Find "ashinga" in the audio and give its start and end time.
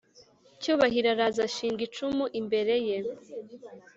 1.49-1.81